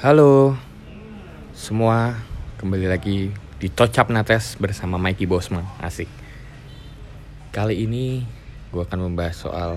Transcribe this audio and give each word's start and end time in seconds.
Halo 0.00 0.56
semua, 1.52 2.16
kembali 2.56 2.88
lagi 2.88 3.28
di 3.60 3.68
Tocap 3.68 4.08
Nates 4.08 4.56
bersama 4.56 4.96
Mikey 4.96 5.28
Bosman, 5.28 5.68
asik. 5.76 6.08
Kali 7.52 7.84
ini 7.84 8.24
gue 8.72 8.80
akan 8.80 8.96
membahas 8.96 9.36
soal 9.36 9.76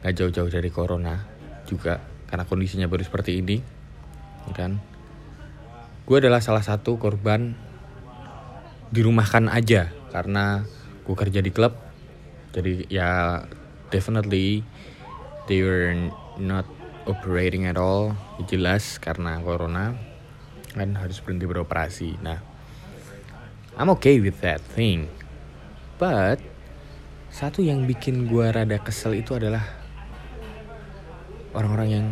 gak 0.00 0.16
jauh-jauh 0.16 0.48
dari 0.48 0.72
corona 0.72 1.28
juga 1.68 2.00
karena 2.24 2.48
kondisinya 2.48 2.88
baru 2.88 3.04
seperti 3.04 3.44
ini, 3.44 3.60
kan? 4.56 4.80
Gue 6.08 6.24
adalah 6.24 6.40
salah 6.40 6.64
satu 6.64 6.96
korban 6.96 7.52
dirumahkan 8.96 9.52
aja 9.52 9.92
karena 10.08 10.64
gue 11.04 11.16
kerja 11.20 11.44
di 11.44 11.52
klub, 11.52 11.76
jadi 12.56 12.88
ya 12.88 13.10
definitely 13.92 14.64
they 15.52 15.60
were 15.60 15.92
not 16.40 16.64
operating 17.08 17.64
at 17.64 17.80
all 17.80 18.12
jelas 18.48 19.00
karena 19.00 19.40
corona 19.40 19.96
kan 20.76 20.94
harus 20.96 21.18
berhenti 21.24 21.48
beroperasi. 21.48 22.20
Nah 22.20 22.38
I'm 23.78 23.88
okay 23.96 24.20
with 24.20 24.42
that 24.44 24.60
thing. 24.60 25.08
But 25.96 26.40
satu 27.30 27.62
yang 27.62 27.86
bikin 27.86 28.28
gua 28.28 28.52
rada 28.52 28.76
kesel 28.82 29.20
itu 29.20 29.38
adalah 29.38 29.62
orang-orang 31.56 31.88
yang 31.88 32.06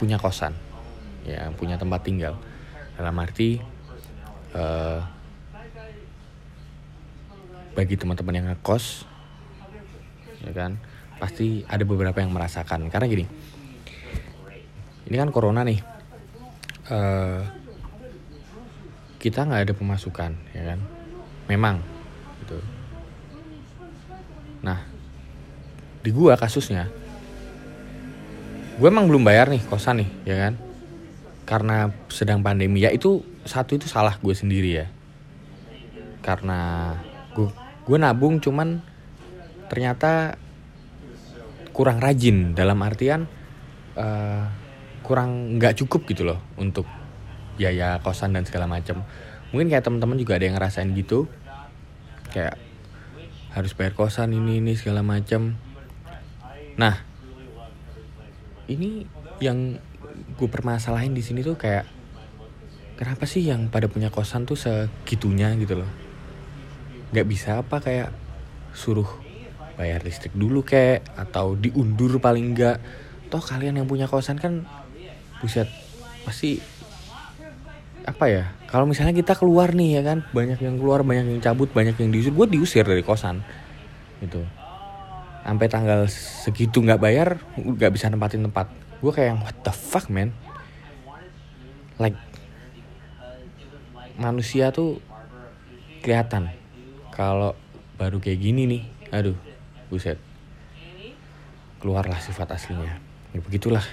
punya 0.00 0.18
kosan 0.18 0.56
ya 1.22 1.50
punya 1.54 1.78
tempat 1.78 2.02
tinggal. 2.02 2.34
Dalam 2.98 3.14
arti 3.18 3.62
uh, 4.52 5.00
bagi 7.72 7.96
teman-teman 7.96 8.36
yang 8.36 8.46
ngekos 8.52 9.08
ya 10.44 10.52
kan 10.52 10.76
pasti 11.22 11.62
ada 11.70 11.86
beberapa 11.86 12.18
yang 12.18 12.34
merasakan. 12.34 12.90
Karena 12.90 13.06
gini 13.06 13.24
ini 15.06 15.14
kan 15.14 15.30
corona 15.30 15.62
nih. 15.62 15.78
Uh, 16.90 17.46
kita 19.22 19.46
nggak 19.46 19.70
ada 19.70 19.74
pemasukan 19.78 20.34
ya 20.50 20.74
kan? 20.74 20.82
Memang 21.46 21.78
gitu. 22.42 22.58
Nah 24.66 24.82
di 26.02 26.10
gua 26.10 26.34
kasusnya 26.34 26.90
gue 28.72 28.88
emang 28.90 29.06
belum 29.06 29.22
bayar 29.22 29.46
nih 29.46 29.62
kosan 29.70 30.02
nih 30.02 30.10
ya 30.26 30.36
kan? 30.48 30.54
Karena 31.46 31.86
sedang 32.10 32.42
pandemi. 32.42 32.82
Ya 32.82 32.90
itu 32.90 33.22
satu 33.46 33.78
itu 33.78 33.86
salah 33.86 34.18
gue 34.18 34.34
sendiri 34.34 34.82
ya. 34.82 34.86
Karena 36.18 36.90
gue 37.36 37.46
gue 37.86 37.96
nabung 38.00 38.42
cuman 38.42 38.82
ternyata 39.70 40.34
kurang 41.72 41.98
rajin. 41.98 42.54
Dalam 42.54 42.78
artian 42.84 43.26
uh, 43.98 44.44
kurang 45.02 45.58
nggak 45.58 45.82
cukup 45.84 46.06
gitu 46.06 46.22
loh 46.28 46.40
untuk 46.60 46.86
biaya 47.58 48.00
kosan 48.00 48.32
dan 48.32 48.48
segala 48.48 48.64
macam 48.64 49.04
mungkin 49.52 49.68
kayak 49.68 49.84
teman-teman 49.84 50.16
juga 50.16 50.40
ada 50.40 50.44
yang 50.48 50.56
ngerasain 50.56 50.88
gitu. 50.96 51.28
Kayak 52.32 52.56
harus 53.52 53.76
bayar 53.76 53.92
kosan 53.92 54.32
ini 54.32 54.64
ini 54.64 54.72
segala 54.72 55.04
macam 55.04 55.56
nah 56.72 56.96
ini 58.64 59.04
yang 59.44 59.76
gue 60.40 60.48
permasalahin 60.48 61.12
di 61.12 61.20
sini 61.20 61.44
tuh 61.44 61.60
kayak 61.60 61.84
kenapa 62.96 63.28
sih 63.28 63.44
yang 63.44 63.68
pada 63.68 63.92
punya 63.92 64.08
kosan 64.08 64.48
tuh 64.48 64.56
segitunya 64.56 65.52
gitu 65.60 65.84
loh? 65.84 65.90
Nggak 67.12 67.26
bisa 67.28 67.60
apa 67.60 67.84
kayak 67.84 68.08
suruh 68.72 69.08
bayar 69.76 70.04
listrik 70.04 70.34
dulu 70.36 70.62
kek 70.62 71.04
atau 71.16 71.56
diundur 71.56 72.20
paling 72.20 72.52
enggak 72.52 72.78
toh 73.32 73.40
kalian 73.40 73.80
yang 73.80 73.88
punya 73.88 74.04
kosan 74.04 74.36
kan 74.36 74.68
buset 75.40 75.66
pasti 76.22 76.60
apa 78.02 78.24
ya 78.26 78.44
kalau 78.66 78.84
misalnya 78.84 79.14
kita 79.14 79.38
keluar 79.38 79.72
nih 79.72 80.00
ya 80.00 80.02
kan 80.02 80.18
banyak 80.34 80.58
yang 80.58 80.76
keluar 80.76 81.06
banyak 81.06 81.28
yang 81.28 81.40
cabut 81.40 81.70
banyak 81.70 81.94
yang 81.96 82.10
diusir 82.10 82.34
gue 82.34 82.46
diusir 82.50 82.84
dari 82.84 83.04
kosan 83.04 83.44
gitu. 84.22 84.40
Sampai 85.42 85.66
tanggal 85.66 86.06
segitu 86.08 86.78
nggak 86.78 87.02
bayar 87.02 87.28
nggak 87.58 87.90
bisa 87.90 88.06
nempatin 88.06 88.46
tempat. 88.46 88.70
Gue 89.02 89.10
kayak 89.10 89.42
what 89.42 89.56
the 89.66 89.74
fuck 89.74 90.06
man? 90.06 90.30
Like 91.98 92.14
manusia 94.14 94.70
tuh 94.70 95.02
kelihatan. 96.06 96.54
Kalau 97.10 97.58
baru 97.98 98.22
kayak 98.22 98.40
gini 98.40 98.62
nih 98.64 98.82
aduh 99.12 99.36
buset. 99.92 100.16
Keluarlah 101.84 102.16
sifat 102.16 102.56
aslinya. 102.56 102.96
Ya 103.36 103.44
begitulah. 103.44 103.84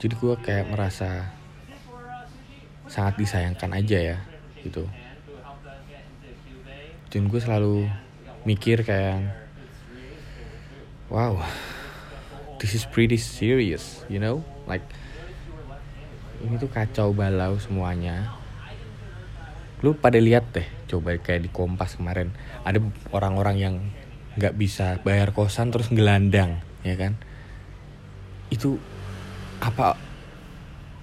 Jadi 0.00 0.16
gue 0.16 0.34
kayak 0.40 0.72
merasa 0.72 1.28
sangat 2.88 3.20
disayangkan 3.20 3.76
aja 3.76 4.16
ya 4.16 4.18
gitu. 4.64 4.88
Dan 7.12 7.28
gue 7.28 7.36
selalu 7.36 7.84
mikir 8.48 8.80
kayak 8.80 9.36
wow 11.12 11.36
this 12.56 12.72
is 12.72 12.88
pretty 12.88 13.20
serious 13.20 14.08
you 14.08 14.16
know? 14.16 14.40
Like 14.64 14.88
ini 16.40 16.56
tuh 16.56 16.72
kacau 16.72 17.12
balau 17.12 17.60
semuanya. 17.60 18.32
Lu 19.84 19.92
pada 19.92 20.16
lihat 20.16 20.48
deh 20.56 20.64
coba 20.88 21.20
kayak 21.20 21.44
di 21.44 21.50
kompas 21.52 22.00
kemarin 22.00 22.32
ada 22.64 22.80
orang-orang 23.12 23.56
yang 23.60 23.76
nggak 24.40 24.56
bisa 24.56 24.96
bayar 25.04 25.36
kosan 25.36 25.68
terus 25.68 25.92
gelandang 25.92 26.64
ya 26.80 26.96
kan? 26.96 27.20
Itu 28.48 28.80
apa 29.60 30.00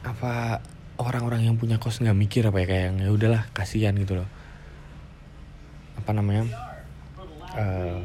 apa 0.01 0.65
orang-orang 0.97 1.45
yang 1.45 1.55
punya 1.61 1.77
kos 1.77 2.01
nggak 2.01 2.17
mikir 2.17 2.43
apa 2.49 2.57
ya? 2.65 2.67
Kayak 2.67 3.05
ya 3.05 3.09
udahlah 3.13 3.43
kasihan 3.53 3.93
gitu 3.93 4.17
loh. 4.17 4.29
Apa 6.01 6.11
namanya? 6.17 6.49
Uh, 7.53 8.01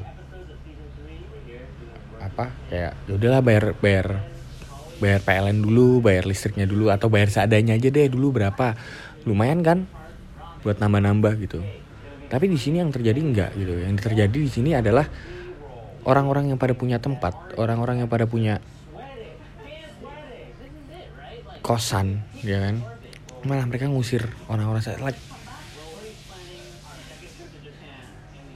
apa? 2.20 2.52
Kayak 2.68 2.92
ya 3.08 3.12
udahlah 3.16 3.40
bayar 3.40 3.64
bayar 3.80 4.06
bayar 5.00 5.20
PLN 5.24 5.58
dulu 5.64 6.04
bayar 6.04 6.28
listriknya 6.28 6.68
dulu 6.68 6.92
atau 6.92 7.08
bayar 7.08 7.32
seadanya 7.32 7.74
aja 7.80 7.88
deh 7.88 8.12
dulu 8.12 8.36
berapa. 8.36 8.76
Lumayan 9.24 9.64
kan 9.64 9.88
buat 10.62 10.78
nambah-nambah 10.78 11.32
gitu 11.42 11.81
tapi 12.32 12.48
di 12.48 12.56
sini 12.56 12.80
yang 12.80 12.88
terjadi 12.88 13.20
enggak 13.20 13.50
gitu. 13.60 13.76
Yang 13.76 14.08
terjadi 14.08 14.38
di 14.40 14.48
sini 14.48 14.72
adalah 14.72 15.04
orang-orang 16.08 16.48
yang 16.48 16.56
pada 16.56 16.72
punya 16.72 16.96
tempat 16.96 17.60
orang-orang 17.60 18.00
yang 18.00 18.08
pada 18.08 18.24
punya 18.24 18.56
kosan 21.60 22.24
ya 22.40 22.56
kan? 22.56 22.80
Malah 23.44 23.68
mereka 23.68 23.84
ngusir 23.84 24.24
orang-orang 24.48 24.80
saya 24.80 24.96
like 25.04 25.20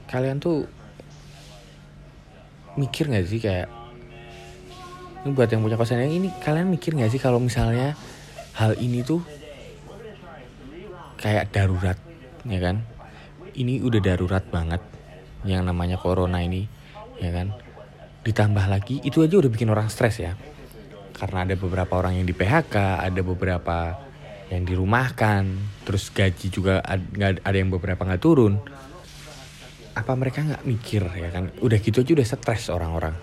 kalian 0.09 0.41
tuh 0.41 0.65
mikir 2.81 3.13
nggak 3.13 3.29
sih 3.29 3.37
kayak 3.37 3.69
ini 5.21 5.35
buat 5.37 5.53
yang 5.53 5.61
punya 5.61 5.77
kosan 5.77 6.01
yang 6.01 6.17
ini 6.17 6.33
kalian 6.41 6.71
mikir 6.71 6.97
nggak 6.97 7.13
sih 7.13 7.21
kalau 7.21 7.37
misalnya 7.37 7.93
hal 8.57 8.73
ini 8.81 9.05
tuh 9.05 9.21
kayak 11.21 11.51
darurat 11.53 11.99
ya 12.47 12.57
kan 12.57 12.96
ini 13.57 13.81
udah 13.81 13.97
darurat 13.97 14.45
banget 14.45 14.79
yang 15.43 15.65
namanya 15.65 15.97
corona 15.97 16.45
ini 16.45 16.69
ya 17.17 17.33
kan? 17.33 17.57
Ditambah 18.21 18.65
lagi 18.69 19.01
itu 19.01 19.25
aja 19.25 19.41
udah 19.41 19.51
bikin 19.51 19.73
orang 19.73 19.89
stres 19.89 20.21
ya. 20.21 20.37
Karena 21.17 21.49
ada 21.49 21.57
beberapa 21.57 21.97
orang 21.97 22.21
yang 22.21 22.29
di 22.29 22.37
PHK 22.37 23.01
ada 23.01 23.21
beberapa 23.25 23.97
yang 24.47 24.63
dirumahkan 24.63 25.43
terus 25.83 26.13
gaji 26.13 26.47
juga 26.53 26.79
ada, 26.85 27.57
yang 27.57 27.73
beberapa 27.73 28.05
nggak 28.05 28.21
turun. 28.21 28.61
Apa 29.97 30.13
mereka 30.13 30.45
nggak 30.45 30.63
mikir 30.63 31.03
ya 31.17 31.33
kan? 31.33 31.49
Udah 31.57 31.81
gitu 31.81 32.05
aja 32.05 32.11
udah 32.13 32.27
stres 32.27 32.69
orang-orang. 32.69 33.17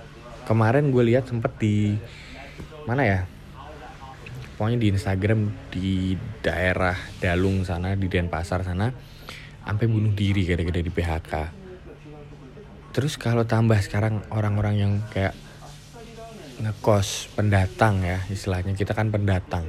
Kemarin 0.44 0.90
gue 0.90 1.04
lihat 1.14 1.30
sempet 1.30 1.54
di 1.62 1.94
mana 2.84 3.06
ya? 3.06 3.20
Pokoknya 4.58 4.78
di 4.78 4.88
Instagram 4.90 5.40
di 5.70 6.14
daerah 6.42 6.94
Dalung 7.18 7.62
sana 7.62 7.94
di 7.94 8.06
Denpasar 8.06 8.62
sana 8.62 9.13
sampai 9.64 9.86
bunuh 9.88 10.12
diri 10.12 10.44
gara-gara 10.44 10.80
di 10.84 10.92
PHK 10.92 11.32
terus 12.94 13.18
kalau 13.18 13.42
tambah 13.42 13.80
sekarang 13.82 14.22
orang-orang 14.30 14.74
yang 14.78 14.92
kayak 15.10 15.34
ngekos 16.62 17.34
pendatang 17.34 18.04
ya 18.04 18.22
istilahnya. 18.30 18.78
Kita 18.78 18.94
kan 18.94 19.10
pendatang. 19.10 19.66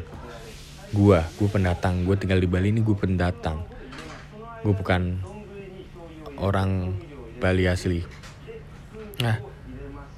Gua 0.93 1.25
gue 1.35 1.49
pendatang. 1.49 2.05
Gue 2.05 2.15
tinggal 2.15 2.37
di 2.37 2.47
Bali 2.47 2.69
ini 2.69 2.85
gue 2.85 2.93
pendatang. 2.93 3.65
Gue 4.61 4.73
bukan 4.73 5.19
orang 6.37 6.93
Bali 7.41 7.65
asli. 7.65 8.05
Nah 9.19 9.41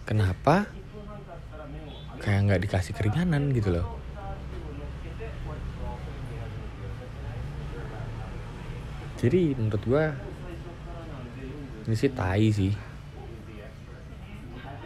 kenapa 0.04 0.68
kayak 2.20 2.40
nggak 2.50 2.62
dikasih 2.68 2.94
keringanan 2.98 3.56
gitu 3.56 3.72
loh 3.72 3.86
jadi 9.18 9.58
menurut 9.58 9.82
gue 9.82 10.06
ini 11.90 11.96
sih 11.98 12.12
tai 12.14 12.54
sih. 12.54 12.74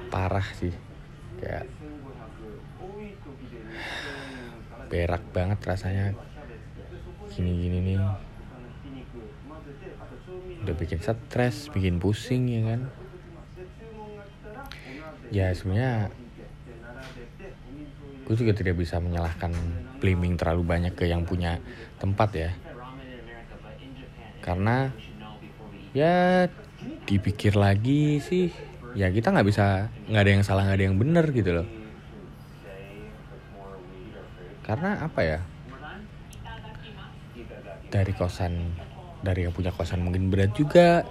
Parah 0.08 0.48
sih. 0.56 0.72
Kayak 1.44 1.68
berak 4.88 5.24
banget 5.36 5.60
rasanya. 5.68 6.16
Gini-gini 7.28 7.92
nih. 7.92 8.00
Udah 10.64 10.76
bikin 10.80 11.04
stres 11.04 11.68
bikin 11.68 12.00
pusing 12.00 12.48
ya 12.48 12.62
kan? 12.72 12.82
Ya 15.28 15.52
sebenarnya 15.52 16.08
gue 18.24 18.36
juga 18.40 18.56
tidak 18.56 18.80
bisa 18.80 18.96
menyalahkan 19.04 19.52
blaming 20.00 20.40
terlalu 20.40 20.64
banyak 20.64 20.94
ke 20.96 21.04
yang 21.04 21.28
punya 21.28 21.60
tempat 22.00 22.32
ya 22.32 22.52
karena 24.42 24.90
ya 25.94 26.50
dipikir 27.06 27.54
lagi 27.54 28.18
sih 28.24 28.50
ya 28.98 29.08
kita 29.14 29.32
nggak 29.32 29.48
bisa 29.48 29.88
nggak 30.10 30.24
ada 30.26 30.32
yang 30.34 30.44
salah 30.44 30.66
nggak 30.68 30.78
ada 30.82 30.86
yang 30.90 30.98
benar 30.98 31.26
gitu 31.32 31.52
loh. 31.62 31.68
Karena 34.62 35.04
apa 35.04 35.22
ya? 35.22 35.40
Dari 37.92 38.12
kosan 38.16 38.72
dari 39.22 39.46
yang 39.46 39.54
punya 39.54 39.70
kosan 39.76 40.02
mungkin 40.02 40.32
berat 40.32 40.56
juga 40.56 41.04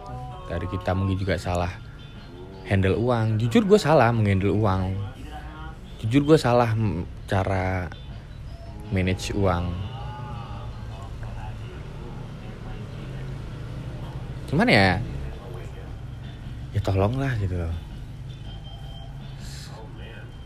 dari 0.49 0.67
kita 0.67 0.97
mungkin 0.97 1.17
juga 1.21 1.37
salah 1.37 1.71
handle 2.67 2.99
uang. 2.99 3.38
Jujur 3.38 3.69
gue 3.69 3.79
salah 3.79 4.11
menghandle 4.11 4.56
uang. 4.56 4.97
Jujur 6.00 6.25
gue 6.25 6.38
salah 6.41 6.73
cara 7.29 7.93
manage 8.91 9.37
uang 9.37 9.89
cuman 14.50 14.67
ya 14.67 14.99
ya 16.75 16.81
tolonglah 16.82 17.38
gitu 17.38 17.55
loh. 17.55 17.75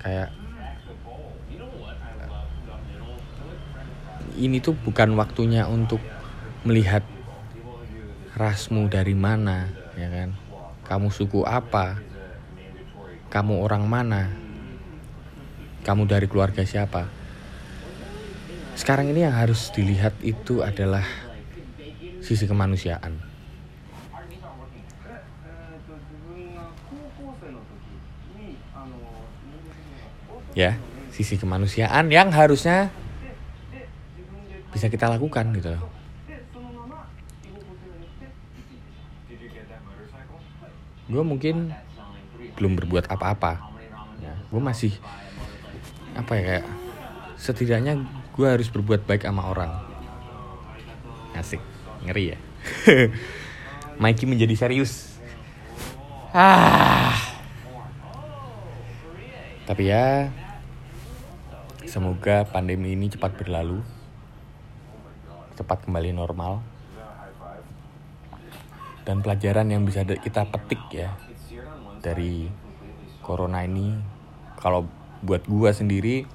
Kayak 0.04 0.28
ini 4.36 4.60
tuh 4.60 4.76
bukan 4.76 5.16
waktunya 5.16 5.64
untuk 5.64 6.04
melihat 6.68 7.00
rasmu 8.36 8.92
dari 8.92 9.16
mana 9.16 9.72
ya 9.96 10.12
kan? 10.12 10.30
Kamu 10.84 11.08
suku 11.08 11.48
apa? 11.48 11.96
Kamu 13.32 13.64
orang 13.64 13.88
mana? 13.88 14.28
Kamu 15.80 16.04
dari 16.04 16.28
keluarga 16.28 16.60
siapa? 16.68 17.08
Sekarang 18.76 19.08
ini 19.08 19.24
yang 19.24 19.32
harus 19.32 19.72
dilihat 19.72 20.12
itu 20.20 20.60
adalah 20.60 21.04
sisi 22.20 22.44
kemanusiaan 22.44 23.33
ya 30.54 30.78
sisi 31.10 31.38
kemanusiaan 31.38 32.10
yang 32.10 32.30
harusnya 32.30 32.90
bisa 34.74 34.90
kita 34.90 35.06
lakukan 35.06 35.54
gitu 35.54 35.70
loh. 35.74 35.82
Gue 41.06 41.22
mungkin 41.22 41.70
belum 42.58 42.74
berbuat 42.74 43.06
apa-apa. 43.06 43.70
Ya, 44.18 44.34
gue 44.50 44.62
masih 44.62 44.90
apa 46.18 46.34
ya 46.38 46.42
kayak 46.42 46.66
setidaknya 47.38 48.02
gue 48.34 48.46
harus 48.50 48.66
berbuat 48.66 49.06
baik 49.06 49.22
sama 49.22 49.46
orang. 49.46 49.70
Asik, 51.38 51.62
ngeri 52.02 52.34
ya. 52.34 52.38
Mikey 54.02 54.26
menjadi 54.26 54.54
serius. 54.58 55.14
Ah. 56.34 57.14
Tapi 59.64 59.86
ya 59.86 60.34
semoga 61.94 62.42
pandemi 62.42 62.98
ini 62.98 63.06
cepat 63.06 63.38
berlalu. 63.38 63.78
Cepat 65.54 65.86
kembali 65.86 66.10
normal. 66.10 66.58
Dan 69.06 69.22
pelajaran 69.22 69.70
yang 69.70 69.86
bisa 69.86 70.02
kita 70.02 70.42
petik 70.50 70.82
ya 70.90 71.14
dari 72.02 72.50
corona 73.22 73.62
ini 73.62 73.94
kalau 74.58 74.90
buat 75.22 75.46
gua 75.46 75.70
sendiri 75.70 76.26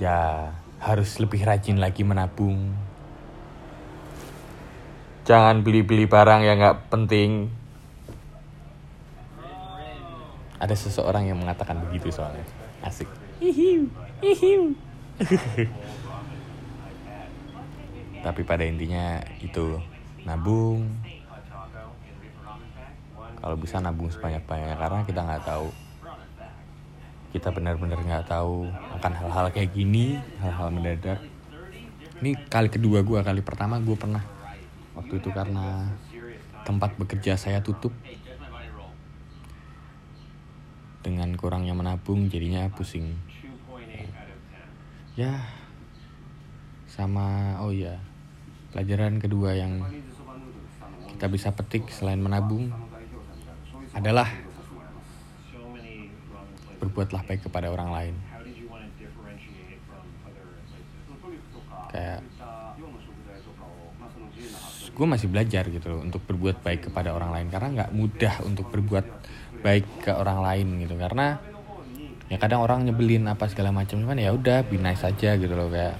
ya 0.00 0.48
harus 0.80 1.20
lebih 1.20 1.44
rajin 1.44 1.76
lagi 1.76 2.00
menabung. 2.00 2.72
Jangan 5.28 5.60
beli-beli 5.60 6.08
barang 6.08 6.40
yang 6.48 6.56
nggak 6.64 6.88
penting. 6.88 7.52
Ada 10.56 10.72
seseorang 10.72 11.28
yang 11.28 11.36
mengatakan 11.36 11.76
begitu 11.84 12.08
soalnya. 12.08 12.46
Asik 12.80 13.29
hihiu. 13.40 13.88
Hihiu 14.20 14.76
tapi 18.20 18.44
pada 18.44 18.64
intinya 18.64 19.20
itu 19.40 19.80
nabung. 20.28 20.84
Kalau 23.40 23.56
bisa 23.56 23.80
nabung 23.80 24.12
sebanyak-banyaknya 24.12 24.76
karena 24.76 25.00
kita 25.08 25.20
nggak 25.24 25.44
tahu. 25.48 25.68
Kita 27.32 27.48
benar-benar 27.54 27.96
nggak 27.96 28.28
tahu 28.28 28.68
akan 29.00 29.12
hal-hal 29.16 29.46
kayak 29.48 29.72
gini 29.72 30.20
hal-hal 30.44 30.68
mendadak. 30.68 31.20
Ini 32.20 32.36
kali 32.52 32.68
kedua 32.68 33.00
gue 33.00 33.20
kali 33.24 33.40
pertama 33.40 33.80
gue 33.80 33.96
pernah 33.96 34.20
waktu 34.92 35.16
itu 35.16 35.32
karena 35.32 35.88
tempat 36.68 36.92
bekerja 37.00 37.40
saya 37.40 37.64
tutup 37.64 37.96
dengan 41.00 41.32
kurangnya 41.36 41.72
menabung 41.72 42.28
jadinya 42.28 42.68
pusing 42.72 43.16
ya 45.16 45.40
sama 46.88 47.56
oh 47.64 47.72
ya 47.72 47.98
Pelajaran 48.70 49.18
kedua 49.18 49.58
yang 49.58 49.82
kita 51.10 51.26
bisa 51.26 51.50
petik 51.50 51.90
selain 51.90 52.22
menabung 52.22 52.70
adalah 53.90 54.30
berbuatlah 56.78 57.26
baik 57.26 57.50
kepada 57.50 57.66
orang 57.66 57.90
lain. 57.90 58.14
Kayak 61.90 62.22
gue 64.94 65.06
masih 65.10 65.26
belajar 65.26 65.66
gitu 65.66 65.86
loh 65.90 66.06
untuk 66.06 66.22
berbuat 66.30 66.62
baik 66.62 66.94
kepada 66.94 67.10
orang 67.10 67.34
lain 67.34 67.48
karena 67.50 67.68
nggak 67.74 67.90
mudah 67.90 68.34
untuk 68.46 68.70
berbuat 68.70 69.02
baik 69.60 69.86
ke 70.04 70.12
orang 70.12 70.40
lain 70.44 70.84
gitu. 70.84 70.94
Karena 70.96 71.36
ya 72.30 72.36
kadang 72.38 72.62
orang 72.62 72.86
nyebelin 72.86 73.26
apa 73.26 73.50
segala 73.50 73.74
macam 73.74 73.98
cuman 73.98 74.18
ya 74.18 74.30
udah 74.30 74.62
be 74.62 74.78
nice 74.78 75.02
aja 75.02 75.34
gitu 75.34 75.50
loh 75.50 75.66
kayak 75.66 75.96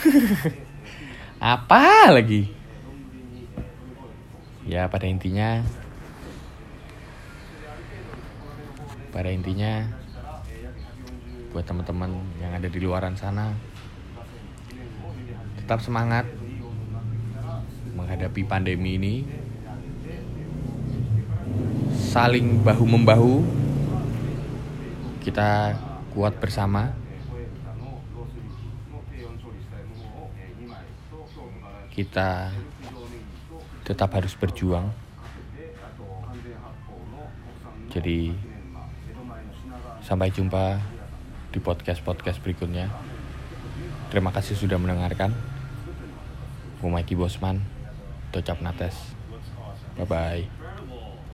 apa 1.58 2.14
lagi? 2.14 2.50
Ya 4.68 4.86
pada 4.86 5.10
intinya 5.10 5.64
pada 9.10 9.26
intinya 9.34 9.90
buat 11.50 11.66
teman-teman 11.66 12.14
yang 12.38 12.54
ada 12.54 12.70
di 12.70 12.78
luaran 12.78 13.18
sana 13.18 13.50
tetap 15.58 15.82
semangat 15.82 16.30
menghadapi 17.98 18.46
pandemi 18.46 18.94
ini 18.94 19.14
saling 22.10 22.66
bahu 22.66 22.90
membahu 22.90 23.46
kita 25.22 25.78
kuat 26.10 26.34
bersama 26.42 26.90
kita 31.94 32.50
tetap 33.86 34.10
harus 34.18 34.34
berjuang. 34.34 34.90
Jadi 37.94 38.34
sampai 40.02 40.34
jumpa 40.34 40.82
di 41.54 41.62
podcast-podcast 41.62 42.42
berikutnya. 42.42 42.90
Terima 44.10 44.34
kasih 44.34 44.58
sudah 44.58 44.82
mendengarkan. 44.82 45.30
Gue 46.82 46.90
Mikey 46.90 47.14
Bosman, 47.14 47.62
Docap 48.34 48.58
Nates. 48.58 48.98
Bye-bye. 49.94 50.59